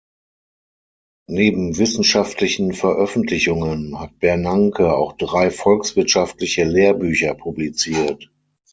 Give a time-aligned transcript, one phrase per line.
[1.29, 8.31] Neben wissenschaftlichen Veröffentlichungen hat Bernanke auch drei volkswirtschaftliche Lehrbücher publiziert.